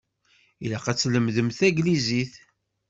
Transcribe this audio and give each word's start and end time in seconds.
Ilaq 0.63 0.85
ad 0.91 0.97
tlemdem 0.99 1.49
taglizit. 1.57 2.33